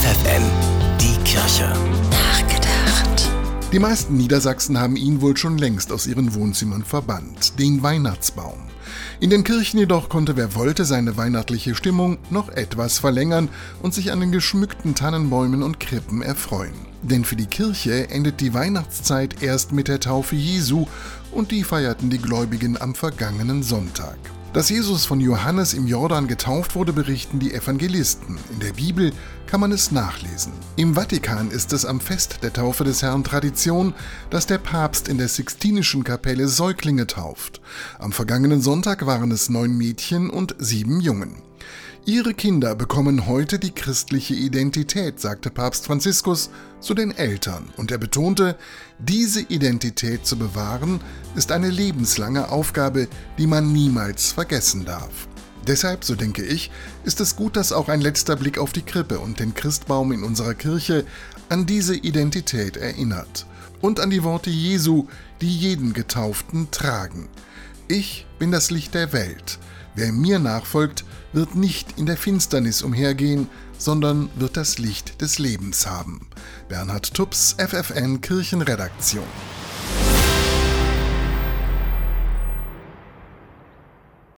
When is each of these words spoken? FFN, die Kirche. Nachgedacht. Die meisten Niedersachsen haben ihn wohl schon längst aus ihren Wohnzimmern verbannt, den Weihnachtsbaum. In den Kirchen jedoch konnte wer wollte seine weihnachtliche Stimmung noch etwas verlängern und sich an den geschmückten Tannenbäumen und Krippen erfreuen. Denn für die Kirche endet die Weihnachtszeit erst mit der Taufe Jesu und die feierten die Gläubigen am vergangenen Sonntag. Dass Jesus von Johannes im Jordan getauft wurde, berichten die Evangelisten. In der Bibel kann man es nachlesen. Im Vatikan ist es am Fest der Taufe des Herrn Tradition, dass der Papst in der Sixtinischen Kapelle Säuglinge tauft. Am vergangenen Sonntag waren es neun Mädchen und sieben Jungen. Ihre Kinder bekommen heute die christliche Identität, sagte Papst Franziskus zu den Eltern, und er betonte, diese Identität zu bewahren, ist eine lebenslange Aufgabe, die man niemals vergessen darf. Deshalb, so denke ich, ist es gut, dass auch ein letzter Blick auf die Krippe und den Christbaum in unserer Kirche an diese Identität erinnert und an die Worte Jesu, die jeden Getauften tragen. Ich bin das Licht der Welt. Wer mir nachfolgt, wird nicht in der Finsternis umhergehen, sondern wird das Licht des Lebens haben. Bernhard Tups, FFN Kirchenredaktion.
FFN, 0.00 0.42
die 0.98 1.14
Kirche. 1.24 1.70
Nachgedacht. 2.10 3.28
Die 3.70 3.78
meisten 3.78 4.16
Niedersachsen 4.16 4.78
haben 4.80 4.96
ihn 4.96 5.20
wohl 5.20 5.36
schon 5.36 5.58
längst 5.58 5.92
aus 5.92 6.06
ihren 6.06 6.34
Wohnzimmern 6.34 6.84
verbannt, 6.84 7.58
den 7.58 7.82
Weihnachtsbaum. 7.82 8.58
In 9.20 9.28
den 9.28 9.44
Kirchen 9.44 9.78
jedoch 9.78 10.08
konnte 10.08 10.38
wer 10.38 10.54
wollte 10.54 10.86
seine 10.86 11.18
weihnachtliche 11.18 11.74
Stimmung 11.74 12.16
noch 12.30 12.48
etwas 12.48 12.98
verlängern 12.98 13.50
und 13.82 13.92
sich 13.92 14.10
an 14.10 14.20
den 14.20 14.32
geschmückten 14.32 14.94
Tannenbäumen 14.94 15.62
und 15.62 15.80
Krippen 15.80 16.22
erfreuen. 16.22 16.72
Denn 17.02 17.26
für 17.26 17.36
die 17.36 17.44
Kirche 17.44 18.08
endet 18.08 18.40
die 18.40 18.54
Weihnachtszeit 18.54 19.42
erst 19.42 19.72
mit 19.72 19.88
der 19.88 20.00
Taufe 20.00 20.34
Jesu 20.34 20.86
und 21.30 21.50
die 21.50 21.62
feierten 21.62 22.08
die 22.08 22.18
Gläubigen 22.18 22.80
am 22.80 22.94
vergangenen 22.94 23.62
Sonntag. 23.62 24.16
Dass 24.52 24.68
Jesus 24.68 25.06
von 25.06 25.20
Johannes 25.20 25.74
im 25.74 25.86
Jordan 25.86 26.26
getauft 26.26 26.74
wurde, 26.74 26.92
berichten 26.92 27.38
die 27.38 27.54
Evangelisten. 27.54 28.36
In 28.52 28.58
der 28.58 28.72
Bibel 28.72 29.12
kann 29.46 29.60
man 29.60 29.70
es 29.70 29.92
nachlesen. 29.92 30.52
Im 30.74 30.94
Vatikan 30.94 31.52
ist 31.52 31.72
es 31.72 31.86
am 31.86 32.00
Fest 32.00 32.40
der 32.42 32.52
Taufe 32.52 32.82
des 32.82 33.00
Herrn 33.00 33.22
Tradition, 33.22 33.94
dass 34.28 34.46
der 34.46 34.58
Papst 34.58 35.06
in 35.06 35.18
der 35.18 35.28
Sixtinischen 35.28 36.02
Kapelle 36.02 36.48
Säuglinge 36.48 37.06
tauft. 37.06 37.60
Am 38.00 38.10
vergangenen 38.10 38.60
Sonntag 38.60 39.06
waren 39.06 39.30
es 39.30 39.50
neun 39.50 39.78
Mädchen 39.78 40.28
und 40.28 40.56
sieben 40.58 41.00
Jungen. 41.00 41.36
Ihre 42.06 42.32
Kinder 42.32 42.74
bekommen 42.74 43.26
heute 43.26 43.58
die 43.58 43.72
christliche 43.72 44.34
Identität, 44.34 45.20
sagte 45.20 45.50
Papst 45.50 45.84
Franziskus 45.84 46.48
zu 46.80 46.94
den 46.94 47.10
Eltern, 47.10 47.68
und 47.76 47.90
er 47.90 47.98
betonte, 47.98 48.56
diese 48.98 49.42
Identität 49.42 50.24
zu 50.24 50.38
bewahren, 50.38 51.00
ist 51.36 51.52
eine 51.52 51.68
lebenslange 51.68 52.48
Aufgabe, 52.48 53.06
die 53.36 53.46
man 53.46 53.72
niemals 53.72 54.32
vergessen 54.32 54.86
darf. 54.86 55.28
Deshalb, 55.66 56.04
so 56.04 56.14
denke 56.14 56.42
ich, 56.42 56.70
ist 57.04 57.20
es 57.20 57.36
gut, 57.36 57.54
dass 57.54 57.70
auch 57.70 57.90
ein 57.90 58.00
letzter 58.00 58.34
Blick 58.34 58.56
auf 58.56 58.72
die 58.72 58.82
Krippe 58.82 59.18
und 59.18 59.38
den 59.38 59.52
Christbaum 59.52 60.10
in 60.12 60.24
unserer 60.24 60.54
Kirche 60.54 61.04
an 61.50 61.66
diese 61.66 61.94
Identität 61.94 62.78
erinnert 62.78 63.44
und 63.82 64.00
an 64.00 64.08
die 64.08 64.24
Worte 64.24 64.48
Jesu, 64.48 65.06
die 65.42 65.54
jeden 65.54 65.92
Getauften 65.92 66.70
tragen. 66.70 67.28
Ich 67.88 68.26
bin 68.38 68.50
das 68.50 68.70
Licht 68.70 68.94
der 68.94 69.12
Welt. 69.12 69.58
Wer 69.94 70.12
mir 70.12 70.38
nachfolgt, 70.38 71.04
wird 71.32 71.54
nicht 71.54 71.98
in 71.98 72.06
der 72.06 72.16
Finsternis 72.16 72.82
umhergehen, 72.82 73.48
sondern 73.78 74.30
wird 74.36 74.56
das 74.56 74.78
Licht 74.78 75.20
des 75.20 75.38
Lebens 75.38 75.86
haben. 75.86 76.26
Bernhard 76.68 77.14
Tups, 77.14 77.56
FFN 77.58 78.20
Kirchenredaktion. 78.20 79.24